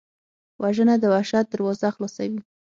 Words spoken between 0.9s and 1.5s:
د وحشت